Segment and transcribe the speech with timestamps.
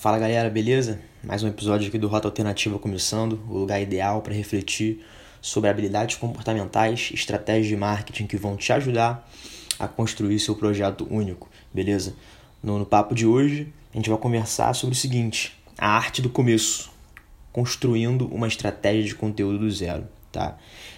[0.00, 0.98] Fala galera, beleza?
[1.22, 5.04] Mais um episódio aqui do Rota Alternativa começando, o lugar ideal para refletir
[5.42, 9.30] sobre habilidades comportamentais, estratégias de marketing que vão te ajudar
[9.78, 12.14] a construir seu projeto único, beleza?
[12.62, 16.30] No, no papo de hoje, a gente vai conversar sobre o seguinte: a arte do
[16.30, 16.90] começo,
[17.52, 20.56] construindo uma estratégia de conteúdo do zero, tá?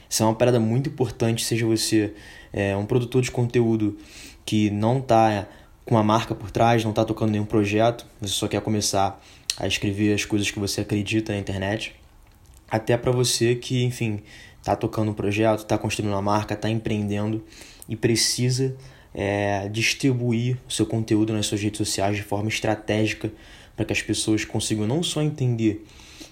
[0.08, 2.14] Isso é uma parada muito importante, seja você
[2.52, 3.98] é, um produtor de conteúdo
[4.46, 5.48] que não está
[5.84, 9.22] com uma marca por trás, não está tocando nenhum projeto, você só quer começar
[9.56, 11.94] a escrever as coisas que você acredita na internet,
[12.70, 14.22] até para você que, enfim,
[14.58, 17.44] está tocando um projeto, está construindo uma marca, está empreendendo
[17.88, 18.76] e precisa
[19.14, 23.30] é, distribuir o seu conteúdo nas suas redes sociais de forma estratégica
[23.76, 25.84] para que as pessoas consigam não só entender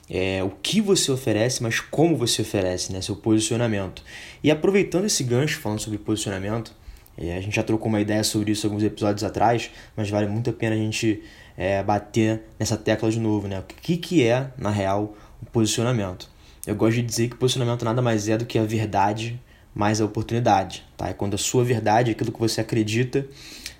[0.08, 4.02] é, o que você oferece, mas como você oferece, né, seu posicionamento.
[4.42, 6.74] E aproveitando esse gancho, falando sobre posicionamento,
[7.20, 10.52] a gente já trocou uma ideia sobre isso alguns episódios atrás, mas vale muito a
[10.52, 11.22] pena a gente
[11.56, 13.58] é, bater nessa tecla de novo, né?
[13.58, 16.30] O que, que é, na real, o posicionamento?
[16.66, 19.40] Eu gosto de dizer que posicionamento nada mais é do que a verdade
[19.74, 21.08] mais a oportunidade, tá?
[21.08, 23.26] É quando a sua verdade, aquilo que você acredita,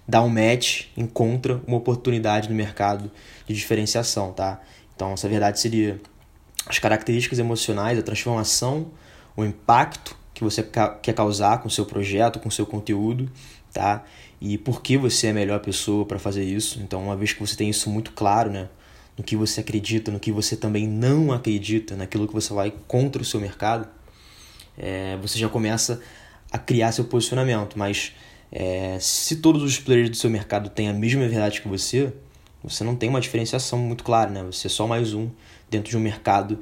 [0.06, 3.10] dá um match, encontra uma oportunidade no mercado
[3.46, 4.60] de diferenciação, tá?
[4.94, 6.00] Então, essa verdade seria
[6.66, 8.90] as características emocionais, a transformação,
[9.36, 10.62] o impacto que você
[11.02, 13.30] quer causar com seu projeto, com seu conteúdo,
[13.72, 14.04] tá?
[14.40, 16.80] E por que você é a melhor pessoa para fazer isso.
[16.80, 18.68] Então, uma vez que você tem isso muito claro, né?
[19.18, 23.20] No que você acredita, no que você também não acredita, naquilo que você vai contra
[23.20, 23.86] o seu mercado,
[24.78, 26.00] é, você já começa
[26.50, 27.78] a criar seu posicionamento.
[27.78, 28.14] Mas
[28.50, 32.10] é, se todos os players do seu mercado têm a mesma verdade que você,
[32.64, 34.42] você não tem uma diferenciação muito clara, né?
[34.44, 35.28] Você é só mais um
[35.68, 36.58] dentro de um mercado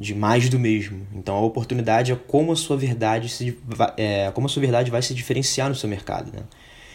[0.00, 1.06] de mais do mesmo.
[1.14, 3.58] Então a oportunidade é como a sua verdade se
[3.98, 6.42] é, como a sua verdade vai se diferenciar no seu mercado, né?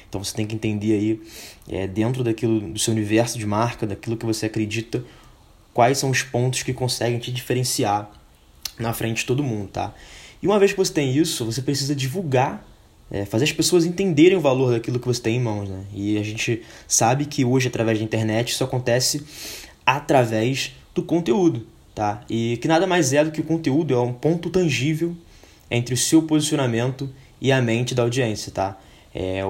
[0.10, 1.22] Então você tem que entender aí
[1.70, 5.04] é, dentro daquilo do seu universo de marca, daquilo que você acredita,
[5.72, 8.10] quais são os pontos que conseguem te diferenciar
[8.80, 9.94] na frente de todo mundo, tá?
[10.42, 12.66] E uma vez que você tem isso, você precisa divulgar,
[13.12, 15.84] é, fazer as pessoas entenderem o valor daquilo que você tem em mãos, né?
[15.94, 19.24] E a gente sabe que hoje através da internet isso acontece
[19.86, 22.22] através do conteúdo tá?
[22.30, 25.16] E que nada mais é do que o conteúdo é um ponto tangível
[25.72, 28.78] entre o seu posicionamento e a mente da audiência, tá?
[29.14, 29.42] É,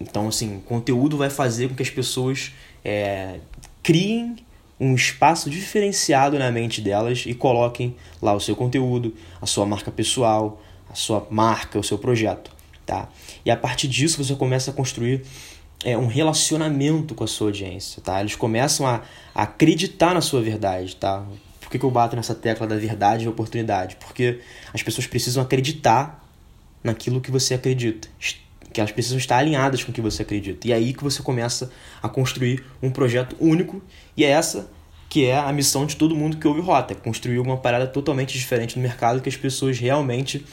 [0.00, 2.52] então, assim, conteúdo vai fazer com que as pessoas
[2.84, 3.36] é,
[3.82, 4.36] criem
[4.80, 9.92] um espaço diferenciado na mente delas e coloquem lá o seu conteúdo, a sua marca
[9.92, 10.60] pessoal,
[10.90, 12.50] a sua marca, o seu projeto,
[12.84, 13.08] tá?
[13.44, 15.22] E a partir disso você começa a construir
[15.84, 18.20] é, um relacionamento com a sua audiência, tá?
[18.20, 19.02] Eles começam a,
[19.32, 21.24] a acreditar na sua verdade, tá?
[21.72, 23.96] Que, que eu bato nessa tecla da verdade e oportunidade?
[23.96, 24.40] Porque
[24.72, 26.22] as pessoas precisam acreditar
[26.84, 28.08] naquilo que você acredita.
[28.72, 30.68] Que elas precisam estar alinhadas com o que você acredita.
[30.68, 31.70] E é aí que você começa
[32.02, 33.82] a construir um projeto único.
[34.16, 34.70] E é essa
[35.08, 36.92] que é a missão de todo mundo que ouve Rota.
[36.92, 40.44] É construir uma parada totalmente diferente no mercado que as pessoas realmente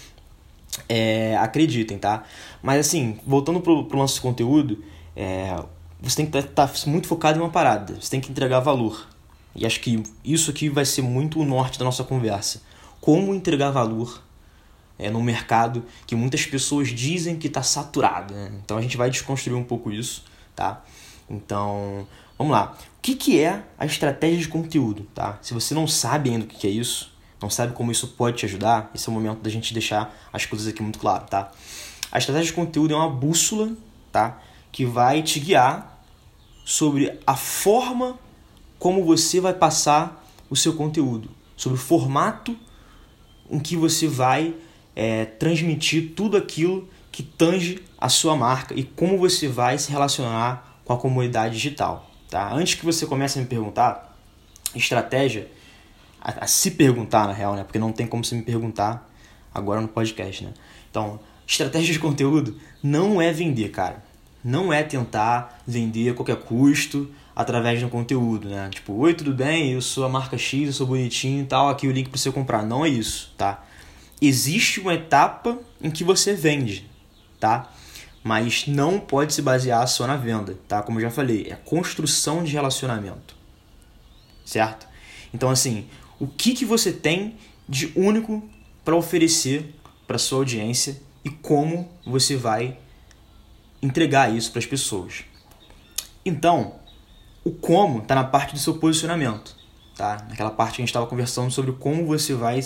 [0.88, 2.24] é, acreditem, tá?
[2.62, 4.84] Mas assim, voltando pro, pro de conteúdo,
[5.16, 5.56] é,
[6.02, 7.96] você tem que estar tá, tá muito focado em uma parada.
[8.00, 9.08] Você tem que entregar valor.
[9.60, 12.62] E acho que isso aqui vai ser muito o norte da nossa conversa.
[13.02, 14.24] Como entregar valor
[14.98, 18.34] é, no mercado que muitas pessoas dizem que está saturado.
[18.34, 18.54] Né?
[18.64, 20.24] Então a gente vai desconstruir um pouco isso,
[20.56, 20.82] tá?
[21.30, 22.74] Então, vamos lá.
[22.98, 25.38] O que, que é a estratégia de conteúdo, tá?
[25.42, 28.38] Se você não sabe ainda o que, que é isso, não sabe como isso pode
[28.38, 31.52] te ajudar, esse é o momento da gente deixar as coisas aqui muito claro, tá?
[32.10, 33.74] A estratégia de conteúdo é uma bússola,
[34.10, 34.42] tá?
[34.72, 36.02] Que vai te guiar
[36.64, 38.18] sobre a forma
[38.80, 42.58] como você vai passar o seu conteúdo, sobre o formato
[43.52, 44.56] em que você vai
[44.96, 50.82] é, transmitir tudo aquilo que tange a sua marca e como você vai se relacionar
[50.86, 52.10] com a comunidade digital.
[52.30, 52.54] Tá?
[52.54, 54.18] Antes que você comece a me perguntar,
[54.74, 55.52] estratégia,
[56.22, 57.64] a, a se perguntar na real, né?
[57.64, 59.10] porque não tem como você me perguntar
[59.54, 60.46] agora no podcast.
[60.46, 60.54] Né?
[60.90, 64.04] Então, estratégia de conteúdo não é vender, cara.
[64.44, 68.70] Não é tentar vender a qualquer custo, através de um conteúdo, né?
[68.70, 69.72] Tipo, oi, tudo bem?
[69.72, 72.32] Eu sou a marca X, eu sou bonitinho e tal, aqui o link para você
[72.32, 72.64] comprar.
[72.64, 73.64] Não é isso, tá?
[74.22, 76.90] Existe uma etapa em que você vende,
[77.40, 77.72] tá?
[78.24, 80.82] Mas não pode se basear só na venda, tá?
[80.82, 83.36] Como eu já falei, é construção de relacionamento.
[84.44, 84.88] Certo?
[85.34, 85.88] Então, assim,
[86.20, 87.36] o que, que você tem
[87.68, 88.44] de único
[88.84, 89.76] para oferecer
[90.08, 92.80] para sua audiência e como você vai
[93.82, 95.24] entregar isso para as pessoas.
[96.26, 96.79] Então,
[97.50, 99.56] o como está na parte do seu posicionamento,
[99.98, 100.24] tá?
[100.30, 102.64] Naquela parte que a gente estava conversando sobre como você vai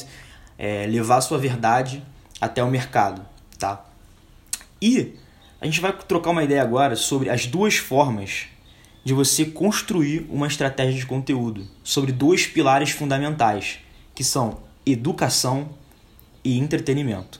[0.57, 2.03] é, levar a sua verdade
[2.39, 3.25] até o mercado,
[3.57, 3.85] tá?
[4.81, 5.13] E
[5.61, 8.47] a gente vai trocar uma ideia agora sobre as duas formas
[9.05, 13.79] de você construir uma estratégia de conteúdo sobre dois pilares fundamentais,
[14.13, 15.69] que são educação
[16.43, 17.39] e entretenimento.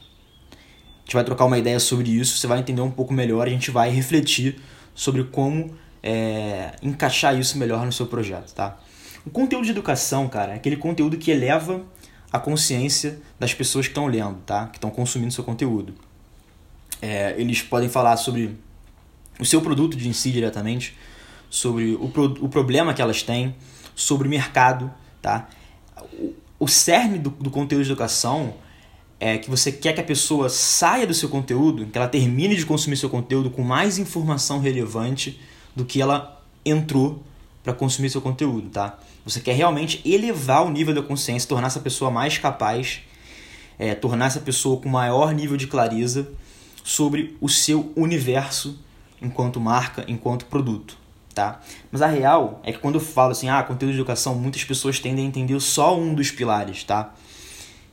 [0.52, 3.50] A gente vai trocar uma ideia sobre isso, você vai entender um pouco melhor, a
[3.50, 4.62] gente vai refletir
[4.96, 8.78] sobre como é, encaixar isso melhor no seu projeto, tá?
[9.26, 11.82] O conteúdo de educação, cara, é aquele conteúdo que eleva
[12.32, 14.68] a consciência das pessoas que estão lendo, tá?
[14.68, 15.94] Que estão consumindo seu conteúdo.
[17.02, 18.58] É, eles podem falar sobre
[19.40, 20.98] o seu produto de em si diretamente,
[21.50, 23.56] sobre o, pro, o problema que elas têm,
[23.96, 24.92] sobre o mercado,
[25.22, 25.48] tá?
[26.14, 28.56] O, o cerne do, do conteúdo de educação
[29.20, 32.66] é que você quer que a pessoa saia do seu conteúdo, que ela termine de
[32.66, 35.40] consumir seu conteúdo com mais informação relevante
[35.76, 37.24] do que ela entrou
[37.64, 39.00] para consumir seu conteúdo, tá?
[39.26, 43.02] Você quer realmente elevar o nível da consciência, tornar essa pessoa mais capaz,
[43.80, 46.30] é, tornar essa pessoa com maior nível de clareza
[46.84, 48.78] sobre o seu universo
[49.22, 50.98] enquanto marca, enquanto produto,
[51.34, 51.62] tá?
[51.90, 55.00] Mas a real é que quando eu falo assim, ah, conteúdo de educação, muitas pessoas
[55.00, 57.14] tendem a entender só um dos pilares, tá?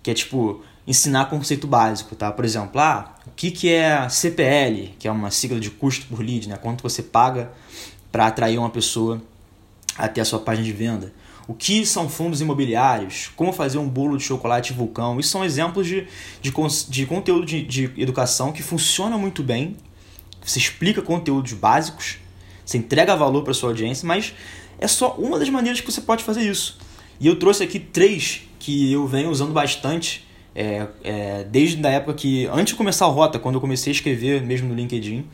[0.02, 2.32] Que é tipo ensinar conceito básico, tá?
[2.32, 6.20] Por exemplo, ah, o que, que é CPL, que é uma sigla de custo por
[6.20, 6.56] lead, né?
[6.56, 7.52] Quanto você paga
[8.10, 9.22] para atrair uma pessoa
[9.96, 11.12] até a sua página de venda.
[11.46, 13.30] O que são fundos imobiliários?
[13.36, 15.18] Como fazer um bolo de chocolate vulcão?
[15.20, 16.06] Isso são exemplos de,
[16.40, 16.52] de,
[16.88, 19.76] de conteúdo de, de educação que funciona muito bem.
[20.44, 22.18] Você explica conteúdos básicos,
[22.64, 24.34] você entrega valor para sua audiência, mas
[24.78, 26.78] é só uma das maneiras que você pode fazer isso.
[27.20, 32.14] E eu trouxe aqui três que eu venho usando bastante é, é, desde a época
[32.14, 35.26] que, antes de começar a rota, quando eu comecei a escrever mesmo no LinkedIn.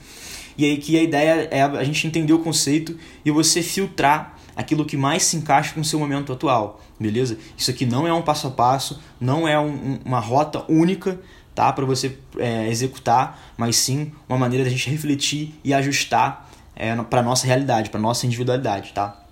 [0.59, 4.87] E aí que a ideia é a gente entender o conceito e você filtrar aquilo
[4.87, 7.37] que mais se encaixa com o seu momento atual, beleza?
[7.57, 11.21] Isso aqui não é um passo a passo, não é um, uma rota única,
[11.55, 11.71] tá?
[11.73, 17.23] Para você é, executar, mas sim uma maneira da gente refletir e ajustar é, para
[17.23, 19.23] nossa realidade, para nossa individualidade, tá?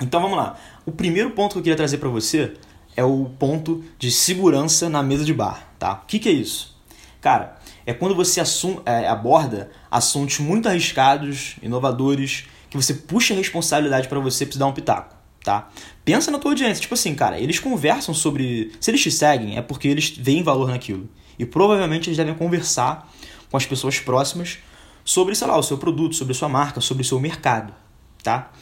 [0.00, 0.56] Então vamos lá.
[0.86, 2.54] O primeiro ponto que eu queria trazer para você
[2.96, 6.02] é o ponto de segurança na mesa de bar, tá?
[6.02, 6.76] O que, que é isso?
[7.20, 13.36] Cara, é quando você assum, é, aborda assuntos muito arriscados, inovadores, que você puxa a
[13.36, 15.14] responsabilidade para você precisar dar um pitaco,
[15.44, 15.68] tá?
[16.04, 18.72] Pensa na tua audiência, tipo assim, cara, eles conversam sobre.
[18.80, 21.08] Se eles te seguem, é porque eles veem valor naquilo.
[21.38, 23.10] E provavelmente eles devem conversar
[23.50, 24.58] com as pessoas próximas
[25.04, 27.74] sobre, sei lá, o seu produto, sobre a sua marca, sobre o seu mercado,
[28.22, 28.52] tá?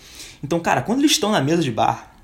[0.43, 2.18] Então, cara, quando eles estão na mesa de bar,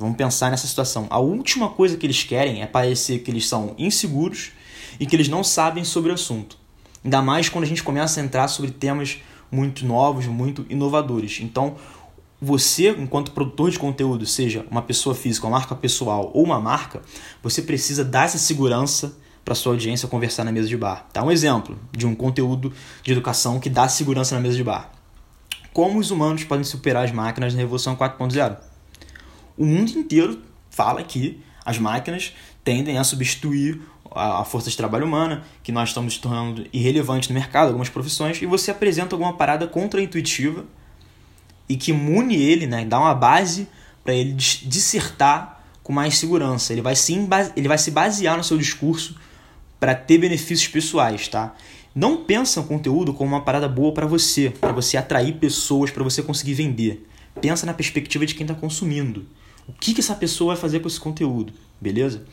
[0.00, 1.06] vamos pensar nessa situação.
[1.10, 4.52] A última coisa que eles querem é parecer que eles são inseguros
[4.98, 6.56] e que eles não sabem sobre o assunto.
[7.04, 9.18] Ainda mais quando a gente começa a entrar sobre temas
[9.52, 11.40] muito novos, muito inovadores.
[11.42, 11.76] Então,
[12.40, 17.02] você, enquanto produtor de conteúdo, seja uma pessoa física, uma marca pessoal ou uma marca,
[17.42, 19.14] você precisa dar essa segurança
[19.44, 21.06] para sua audiência conversar na mesa de bar.
[21.12, 24.90] Tá um exemplo de um conteúdo de educação que dá segurança na mesa de bar.
[25.74, 28.69] Como os humanos podem superar as máquinas na Revolução 4.0?
[29.60, 30.40] O mundo inteiro
[30.70, 32.32] fala que as máquinas
[32.64, 33.78] tendem a substituir
[34.10, 38.46] a, força de trabalho humana, que nós estamos tornando irrelevante no mercado, algumas profissões, e
[38.46, 40.64] você apresenta alguma parada contraintuitiva
[41.68, 43.68] e que mune ele, né, dá uma base
[44.02, 46.72] para ele dissertar com mais segurança.
[46.72, 47.12] Ele vai, se,
[47.54, 49.14] ele vai se basear no seu discurso
[49.78, 51.54] para ter benefícios pessoais, tá?
[51.94, 56.02] Não pensa o conteúdo como uma parada boa para você, para você atrair pessoas, para
[56.02, 57.06] você conseguir vender.
[57.42, 59.26] Pensa na perspectiva de quem está consumindo.
[59.70, 62.24] O que, que essa pessoa vai fazer com esse conteúdo, beleza?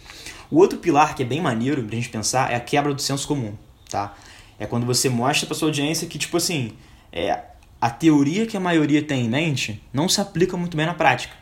[0.49, 3.27] O outro pilar que é bem maneiro pra gente pensar é a quebra do senso
[3.27, 3.53] comum,
[3.89, 4.15] tá?
[4.57, 6.71] É quando você mostra pra sua audiência que, tipo assim,
[7.11, 7.43] é,
[7.79, 11.35] a teoria que a maioria tem em mente não se aplica muito bem na prática.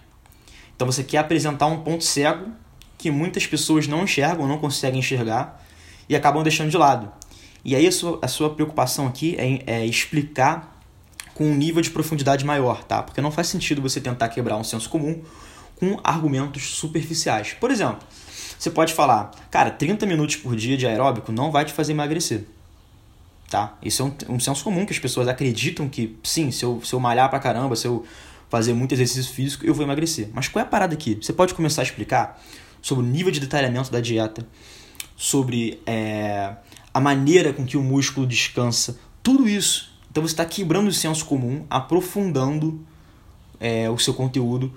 [0.76, 2.52] Então você quer apresentar um ponto cego
[2.98, 5.64] que muitas pessoas não enxergam, não conseguem enxergar
[6.10, 7.12] e acabam deixando de lado.
[7.64, 10.76] E aí a sua, a sua preocupação aqui é, é explicar
[11.34, 13.02] com um nível de profundidade maior, tá?
[13.02, 15.22] Porque não faz sentido você tentar quebrar um senso comum
[15.80, 17.54] com argumentos superficiais.
[17.54, 18.00] Por exemplo,
[18.58, 22.46] você pode falar, cara, 30 minutos por dia de aeróbico não vai te fazer emagrecer.
[23.50, 23.78] Tá?
[23.82, 26.94] Isso é um, um senso comum que as pessoas acreditam que, sim, se eu, se
[26.94, 28.06] eu malhar pra caramba, se eu
[28.50, 30.30] fazer muito exercício físico, eu vou emagrecer.
[30.34, 31.18] Mas qual é a parada aqui?
[31.22, 32.42] Você pode começar a explicar
[32.82, 34.48] sobre o nível de detalhamento da dieta,
[35.16, 36.56] sobre é,
[36.94, 39.94] a maneira com que o músculo descansa, tudo isso.
[40.10, 42.80] Então você está quebrando o senso comum, aprofundando
[43.60, 44.74] é, o seu conteúdo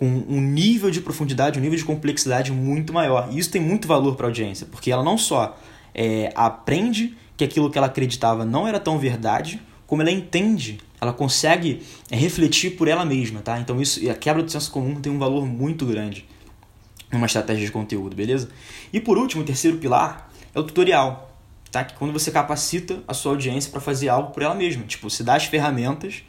[0.00, 3.28] com um nível de profundidade, um nível de complexidade muito maior.
[3.30, 5.58] E isso tem muito valor para a audiência, porque ela não só
[5.94, 11.12] é, aprende que aquilo que ela acreditava não era tão verdade, como ela entende, ela
[11.12, 13.60] consegue é, refletir por ela mesma, tá?
[13.60, 16.26] Então isso, a quebra do senso comum tem um valor muito grande
[17.12, 18.48] numa estratégia de conteúdo, beleza?
[18.90, 21.36] E por último, o terceiro pilar é o tutorial,
[21.70, 21.84] tá?
[21.84, 25.22] Que quando você capacita a sua audiência para fazer algo por ela mesma, tipo, você
[25.22, 26.22] dá as ferramentas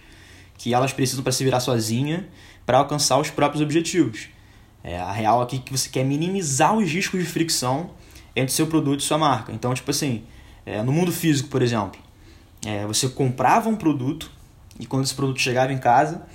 [0.58, 2.28] que elas precisam para se virar sozinha
[2.72, 4.30] para alcançar os próprios objetivos.
[4.82, 7.90] É, a real aqui é que você quer minimizar os riscos de fricção
[8.34, 9.52] entre seu produto e sua marca.
[9.52, 10.24] Então, tipo assim,
[10.66, 12.00] é, no mundo físico, por exemplo,
[12.66, 14.32] é, você comprava um produto
[14.80, 16.26] e quando esse produto chegava em casa,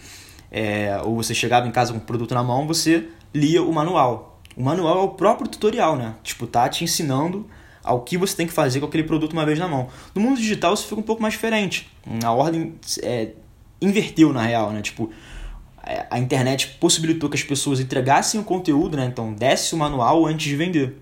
[0.52, 4.38] é, ou você chegava em casa com o produto na mão, você lia o manual.
[4.54, 6.16] O manual é o próprio tutorial, né?
[6.22, 7.46] Tipo, tá te ensinando
[7.82, 9.88] ao que você tem que fazer com aquele produto uma vez na mão.
[10.14, 11.90] No mundo digital isso fica um pouco mais diferente.
[12.22, 13.30] A ordem é,
[13.80, 14.82] inverteu na real, né?
[14.82, 15.10] Tipo,
[16.10, 19.06] a internet possibilitou que as pessoas entregassem o conteúdo, né?
[19.06, 20.96] Então, desse o manual antes de vender.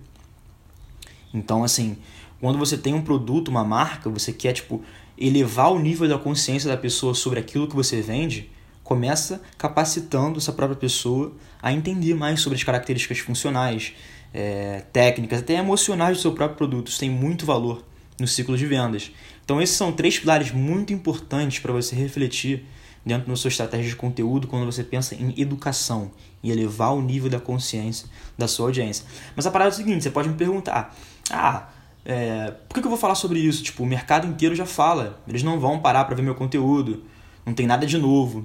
[1.33, 1.97] Então, assim,
[2.41, 4.83] quando você tem um produto, uma marca, você quer, tipo,
[5.17, 8.50] elevar o nível da consciência da pessoa sobre aquilo que você vende,
[8.83, 13.95] começa capacitando essa própria pessoa a entender mais sobre as características funcionais,
[14.33, 16.88] é, técnicas, até emocionais do seu próprio produto.
[16.88, 17.83] Isso tem muito valor
[18.21, 19.11] no ciclo de vendas.
[19.45, 22.64] Então, esses são três pilares muito importantes para você refletir
[23.05, 26.11] dentro da sua estratégia de conteúdo quando você pensa em educação
[26.43, 29.05] e elevar o nível da consciência da sua audiência.
[29.37, 30.97] Mas a parada é o seguinte: você pode me perguntar,
[31.31, 31.69] ah,
[32.05, 33.63] é, por que eu vou falar sobre isso?
[33.63, 37.05] Tipo, o mercado inteiro já fala, eles não vão parar para ver meu conteúdo,
[37.45, 38.45] não tem nada de novo.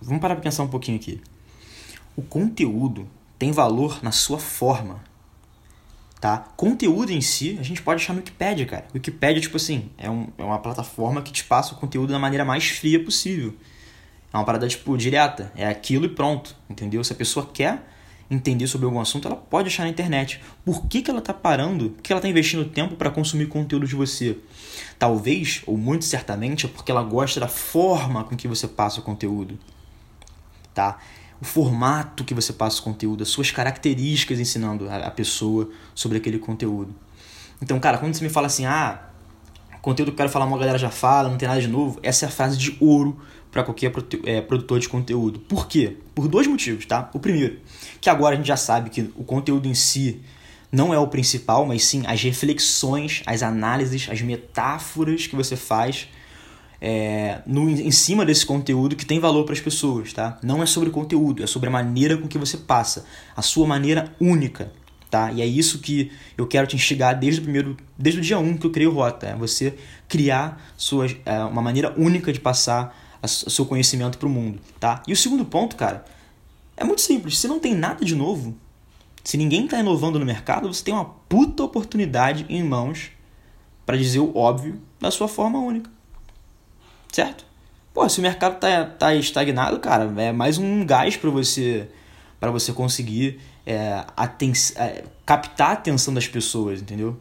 [0.00, 1.20] Vamos parar para pensar um pouquinho aqui.
[2.16, 5.00] O conteúdo tem valor na sua forma,
[6.22, 6.38] tá?
[6.56, 8.84] Conteúdo em si, a gente pode achar no Wikipedia, cara.
[8.94, 12.44] Wikipedia, tipo assim, é, um, é uma plataforma que te passa o conteúdo da maneira
[12.44, 13.56] mais fria possível.
[14.32, 15.52] É uma parada, tipo, direta.
[15.56, 17.02] É aquilo e pronto, entendeu?
[17.02, 17.82] Se a pessoa quer
[18.30, 20.40] entender sobre algum assunto, ela pode achar na internet.
[20.64, 21.90] Por que, que ela está parando?
[21.90, 24.38] Por que ela está investindo tempo para consumir conteúdo de você?
[25.00, 29.02] Talvez, ou muito certamente, é porque ela gosta da forma com que você passa o
[29.02, 29.58] conteúdo.
[30.72, 31.00] Tá?
[31.42, 36.38] O formato que você passa o conteúdo, as suas características ensinando a, pessoa sobre aquele
[36.38, 36.94] conteúdo.
[37.60, 39.08] Então, cara, quando você me fala assim, ah,
[39.80, 42.26] conteúdo que eu quero falar, uma galera já fala, não tem nada de novo, essa
[42.26, 43.20] é a frase de ouro
[43.50, 43.92] para qualquer
[44.24, 45.40] é, produtor de conteúdo.
[45.40, 45.96] Por quê?
[46.14, 47.10] Por dois motivos, tá?
[47.12, 47.58] O primeiro,
[48.00, 50.20] que agora a gente já sabe que o conteúdo em si
[50.70, 56.06] não é o principal, mas sim as reflexões, as análises, as metáforas que você faz
[56.84, 60.36] é, no, em cima desse conteúdo que tem valor para as pessoas, tá?
[60.42, 64.12] Não é sobre conteúdo, é sobre a maneira com que você passa, a sua maneira
[64.20, 64.72] única,
[65.08, 65.30] tá?
[65.30, 68.42] E é isso que eu quero te instigar desde o primeiro, desde o dia 1
[68.42, 69.76] um que eu criei o Rota, é você
[70.08, 75.04] criar suas, é, uma maneira única de passar o seu conhecimento para o mundo, tá?
[75.06, 76.04] E o segundo ponto, cara,
[76.76, 77.38] é muito simples.
[77.38, 78.56] Se não tem nada de novo,
[79.22, 83.12] se ninguém está inovando no mercado, você tem uma puta oportunidade em mãos
[83.86, 85.88] para dizer o óbvio da sua forma única.
[87.12, 87.44] Certo?
[87.92, 91.88] Pô, se o mercado tá, tá estagnado, cara, é mais um gás para você
[92.40, 94.04] para você conseguir é,
[94.76, 97.16] é, captar a atenção das pessoas, entendeu?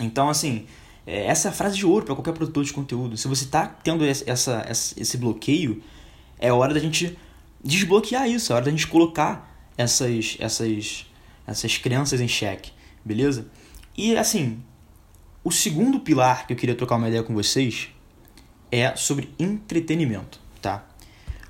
[0.00, 0.66] Então, assim,
[1.06, 3.16] é, essa é a frase de ouro para qualquer produtor de conteúdo.
[3.16, 4.24] Se você tá tendo essa,
[4.66, 5.80] essa, esse bloqueio,
[6.40, 7.16] é hora da gente
[7.62, 11.06] desbloquear isso, é hora da gente colocar essas, essas,
[11.46, 12.72] essas crenças em xeque,
[13.04, 13.46] beleza?
[13.96, 14.60] E, assim,
[15.44, 17.90] o segundo pilar que eu queria trocar uma ideia com vocês
[18.72, 20.84] é sobre entretenimento, tá?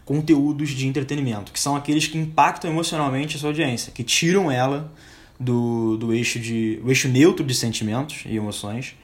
[0.05, 4.93] Conteúdos de entretenimento, que são aqueles que impactam emocionalmente a sua audiência, que tiram ela
[5.38, 8.97] do, do eixo de eixo neutro de sentimentos e emoções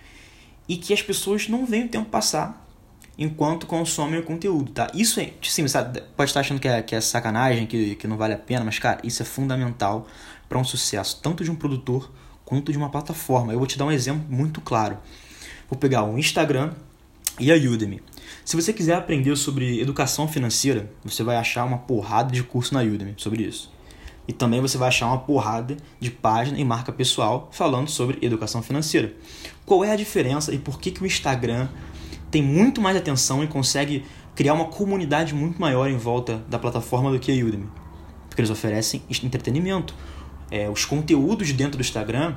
[0.68, 2.66] e que as pessoas não veem o tempo passar
[3.16, 4.90] enquanto consomem o conteúdo, tá?
[4.94, 8.16] Isso é, sim, sabe, pode estar achando que é, que é sacanagem, que, que não
[8.16, 10.06] vale a pena, mas cara, isso é fundamental
[10.48, 12.12] para um sucesso tanto de um produtor
[12.44, 13.52] quanto de uma plataforma.
[13.52, 14.98] Eu vou te dar um exemplo muito claro.
[15.68, 16.72] Vou pegar o Instagram
[17.38, 18.02] e a Udemy.
[18.45, 22.80] Se você quiser aprender sobre educação financeira, você vai achar uma porrada de curso na
[22.80, 23.71] Udemy sobre isso.
[24.26, 28.62] E também você vai achar uma porrada de página e marca pessoal falando sobre educação
[28.62, 29.14] financeira.
[29.64, 31.68] Qual é a diferença e por que, que o Instagram
[32.30, 34.04] tem muito mais atenção e consegue
[34.35, 37.68] criar uma comunidade muito maior em volta da plataforma do que a Udemy?
[38.28, 39.95] Porque eles oferecem entretenimento.
[40.50, 42.37] É, os conteúdos dentro do Instagram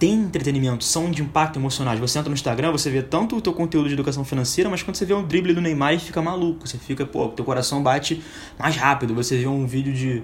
[0.00, 1.94] tem entretenimento, são de impacto emocional.
[1.98, 4.96] Você entra no Instagram, você vê tanto o teu conteúdo de educação financeira, mas quando
[4.96, 6.66] você vê um drible do Neymar, fica maluco.
[6.66, 8.22] Você fica, pô, teu coração bate
[8.58, 9.14] mais rápido.
[9.14, 10.22] Você vê um vídeo de,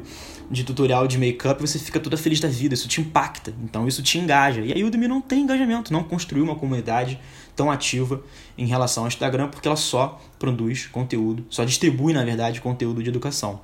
[0.50, 2.72] de tutorial de make-up, você fica toda feliz da vida.
[2.72, 3.52] Isso te impacta.
[3.62, 4.62] Então isso te engaja.
[4.62, 7.20] E a Udemy não tem engajamento, não construiu uma comunidade
[7.54, 8.22] tão ativa
[8.56, 13.10] em relação ao Instagram, porque ela só produz conteúdo, só distribui, na verdade, conteúdo de
[13.10, 13.60] educação.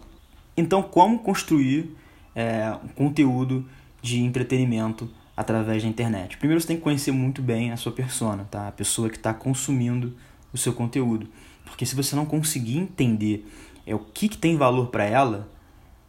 [0.54, 1.96] Então, como construir
[2.36, 3.66] é, um conteúdo
[4.02, 6.36] de entretenimento através da internet.
[6.36, 8.68] Primeiro você tem que conhecer muito bem a sua persona, tá?
[8.68, 10.14] A pessoa que está consumindo
[10.52, 11.28] o seu conteúdo.
[11.64, 13.46] Porque se você não conseguir entender
[13.86, 15.48] é, o que, que tem valor para ela,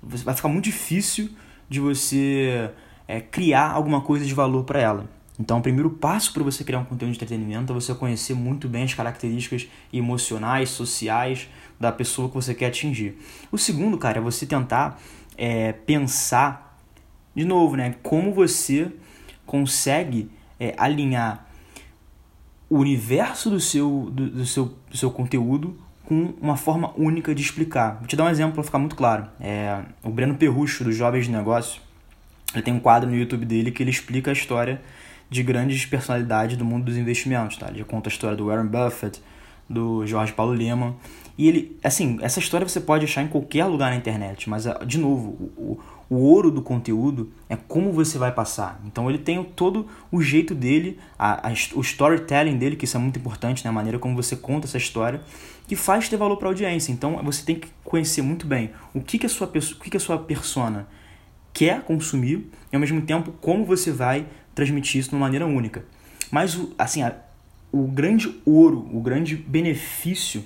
[0.02, 1.30] vai ficar muito difícil
[1.70, 2.70] de você
[3.08, 5.10] é, criar alguma coisa de valor para ela.
[5.40, 8.68] Então, o primeiro passo para você criar um conteúdo de entretenimento é você conhecer muito
[8.68, 11.50] bem as características emocionais, sociais
[11.80, 13.18] da pessoa que você quer atingir.
[13.52, 15.02] O segundo, cara, é você tentar
[15.36, 16.78] é, pensar,
[17.36, 18.92] de novo, né, como você
[19.46, 21.48] consegue é, alinhar
[22.70, 27.42] o universo do seu, do, do, seu, do seu conteúdo com uma forma única de
[27.42, 27.98] explicar.
[28.00, 29.28] Vou te dar um exemplo para ficar muito claro.
[29.40, 31.82] É, o Breno Perrucho, dos Jovens de Negócio,
[32.54, 34.82] ele tem um quadro no YouTube dele que ele explica a história
[35.30, 37.70] de grandes personalidades do mundo dos investimentos, tá?
[37.70, 39.22] Ele conta a história do Warren Buffett,
[39.70, 40.96] do Jorge Paulo Lema.
[41.38, 45.00] E ele, assim, essa história você pode achar em qualquer lugar na internet, mas, de
[45.00, 48.80] novo, o, o ouro do conteúdo é como você vai passar.
[48.86, 53.00] Então ele tem todo o jeito dele, a, a, o storytelling dele, que isso é
[53.00, 53.70] muito importante, né?
[53.70, 55.22] a maneira como você conta essa história,
[55.68, 56.92] que faz ter valor para a audiência.
[56.92, 59.98] Então você tem que conhecer muito bem o que, que, a, sua, o que, que
[59.98, 60.88] a sua persona
[61.52, 65.84] quer consumir e ao mesmo tempo como você vai transmitir isso de uma maneira única.
[66.30, 67.16] Mas assim, a,
[67.72, 70.44] o grande ouro, o grande benefício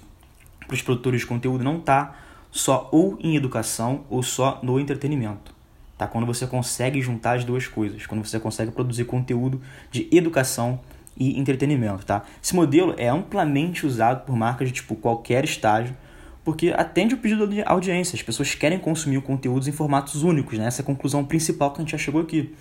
[0.68, 2.16] para os produtores de conteúdo não está
[2.52, 5.56] só ou em educação ou só no entretenimento.
[5.98, 6.08] Tá?
[6.08, 10.80] Quando você consegue juntar as duas coisas, quando você consegue produzir conteúdo de educação
[11.18, 12.06] e entretenimento.
[12.06, 12.24] Tá?
[12.42, 15.96] Esse modelo é amplamente usado por marcas de tipo qualquer estágio,
[16.44, 18.16] porque atende o pedido da audiência.
[18.16, 20.68] As pessoas querem consumir conteúdos em formatos únicos, né?
[20.68, 22.54] essa é a conclusão principal que a gente já chegou aqui.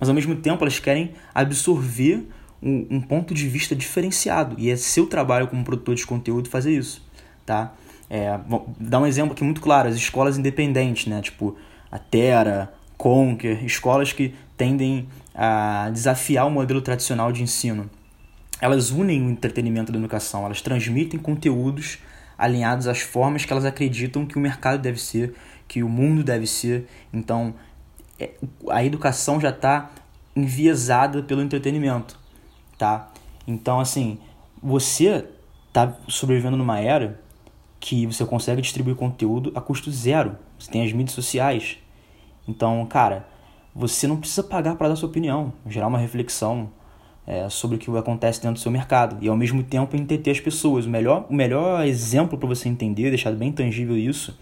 [0.00, 2.26] Mas ao mesmo tempo elas querem absorver
[2.60, 6.72] um, um ponto de vista diferenciado, e é seu trabalho como produtor de conteúdo fazer
[6.72, 7.04] isso.
[7.44, 7.72] Tá?
[8.08, 11.22] É, vou dar um exemplo aqui muito claro, as escolas independentes, né?
[11.22, 11.56] Tipo
[11.90, 17.90] a Terra, Conquer, escolas que tendem a desafiar o modelo tradicional de ensino.
[18.60, 21.98] Elas unem o entretenimento da educação, elas transmitem conteúdos
[22.38, 25.34] alinhados às formas que elas acreditam que o mercado deve ser,
[25.66, 26.86] que o mundo deve ser.
[27.12, 27.54] Então,
[28.18, 28.30] é,
[28.68, 29.90] a educação já está
[30.36, 32.18] enviesada pelo entretenimento,
[32.76, 33.10] tá?
[33.46, 34.18] Então, assim,
[34.62, 35.24] você
[35.68, 37.21] está sobrevivendo numa era
[37.82, 40.36] que você consegue distribuir conteúdo a custo zero.
[40.56, 41.78] Você tem as mídias sociais.
[42.46, 43.26] Então, cara,
[43.74, 46.70] você não precisa pagar para dar sua opinião, gerar uma reflexão
[47.26, 50.38] é, sobre o que acontece dentro do seu mercado e ao mesmo tempo entender as
[50.38, 50.86] pessoas.
[50.86, 54.38] O melhor, o melhor exemplo para você entender, deixar bem tangível isso,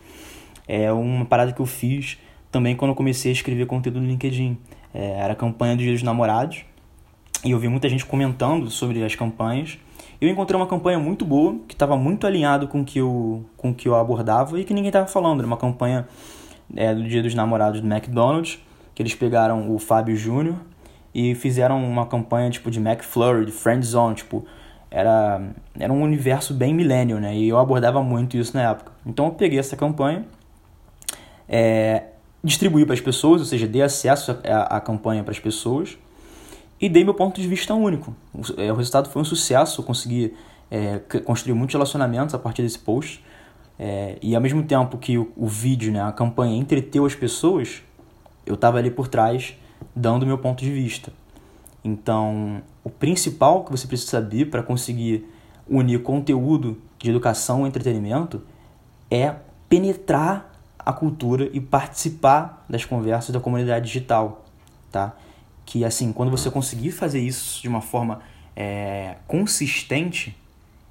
[0.69, 2.19] é uma parada que eu fiz
[2.53, 4.59] também quando eu comecei a escrever conteúdo no LinkedIn.
[4.93, 6.63] É, era a campanha do Dia dos Namorados
[7.43, 9.79] e eu vi muita gente comentando sobre as campanhas
[10.21, 13.89] eu encontrei uma campanha muito boa, que estava muito alinhado com que o com que
[13.89, 15.41] eu abordava e que ninguém estava falando.
[15.41, 16.07] Era uma campanha
[16.77, 18.59] é, do Dia dos Namorados do McDonald's,
[18.95, 20.57] que eles pegaram o Fábio Júnior
[21.15, 24.45] e fizeram uma campanha tipo de McFlurry, de Friend Zone, tipo,
[24.91, 25.43] era,
[25.79, 27.35] era um universo bem millennial, né?
[27.35, 28.93] E eu abordava muito isso na época.
[29.07, 30.27] Então eu peguei essa campanha,
[31.49, 32.05] é,
[32.45, 35.97] distribuí para as pessoas, ou seja, dei acesso à campanha para as pessoas
[36.81, 38.15] e dei meu ponto de vista único.
[38.33, 40.35] O, é, resultado foi um sucesso, eu consegui
[40.71, 43.23] é, construir muitos relacionamentos a partir desse post.
[43.79, 47.83] É, e ao mesmo tempo que o, o, vídeo, né, a campanha entreteu as pessoas,
[48.47, 49.55] eu estava ali por trás
[49.95, 51.13] dando meu ponto de vista.
[51.83, 55.27] Então, o principal que você precisa saber para conseguir
[55.69, 58.43] unir conteúdo de educação e entretenimento
[59.11, 59.35] é
[59.69, 64.45] penetrar a cultura e participar das conversas da comunidade digital,
[64.91, 65.15] tá?
[65.71, 68.21] Que assim, quando você conseguir fazer isso de uma forma
[68.57, 70.37] é, consistente,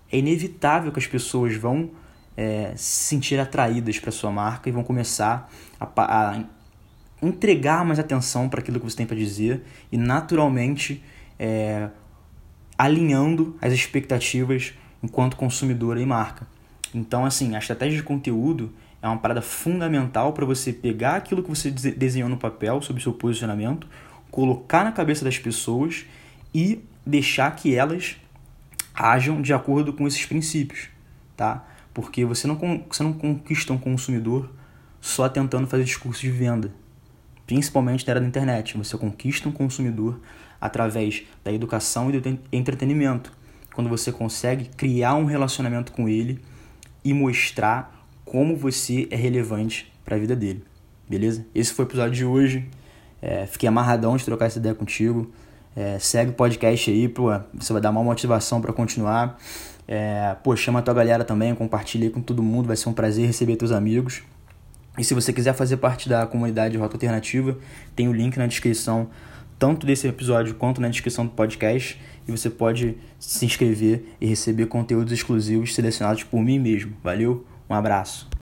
[0.09, 1.91] é inevitável que as pessoas vão
[2.37, 6.43] é, se sentir atraídas para sua marca e vão começar a, a
[7.21, 11.03] entregar mais atenção para aquilo que você tem para dizer e naturalmente
[11.37, 11.89] é,
[12.77, 16.47] alinhando as expectativas enquanto consumidora e marca.
[16.95, 21.49] Então, assim, a estratégia de conteúdo é uma parada fundamental para você pegar aquilo que
[21.49, 23.85] você desenhou no papel sobre o seu posicionamento,
[24.31, 26.05] colocar na cabeça das pessoas
[26.53, 28.17] e deixar que elas
[28.93, 30.89] ajam de acordo com esses princípios,
[31.35, 31.65] tá?
[31.93, 32.55] Porque você não,
[32.87, 34.49] você não conquista um consumidor
[35.01, 36.73] só tentando fazer discurso de venda,
[37.47, 38.77] principalmente na era da internet.
[38.77, 40.19] Você conquista um consumidor
[40.59, 43.31] através da educação e do entretenimento,
[43.73, 46.39] quando você consegue criar um relacionamento com ele
[47.03, 50.63] e mostrar como você é relevante para a vida dele.
[51.07, 51.45] Beleza?
[51.55, 52.69] Esse foi o episódio de hoje.
[53.21, 55.31] É, fiquei amarradão de trocar essa ideia contigo.
[55.75, 59.37] É, segue o podcast aí, pô, você vai dar uma motivação para continuar.
[59.87, 63.25] É, pô, chama a tua galera também, compartilha com todo mundo, vai ser um prazer
[63.25, 64.21] receber teus amigos.
[64.97, 67.57] E se você quiser fazer parte da comunidade Rota Alternativa,
[67.95, 69.09] tem o link na descrição,
[69.57, 71.99] tanto desse episódio quanto na descrição do podcast.
[72.27, 76.93] E você pode se inscrever e receber conteúdos exclusivos selecionados por mim mesmo.
[77.03, 78.28] Valeu, um abraço.